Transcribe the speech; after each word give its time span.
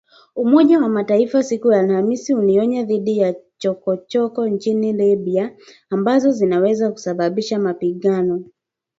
Umoja 0.35 0.79
wa 0.79 0.89
Mataifa 0.89 1.43
siku 1.43 1.71
ya 1.71 1.79
Alhamis 1.79 2.29
ulionya 2.29 2.83
dhidi 2.83 3.17
ya 3.17 3.35
“chokochoko” 3.57 4.47
nchini 4.47 4.93
Libya 4.93 5.55
ambazo 5.89 6.31
zinaweza 6.31 6.91
kusababisha 6.91 7.59
mapigano. 7.59 8.43